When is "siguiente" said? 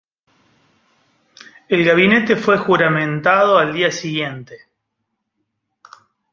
3.91-4.57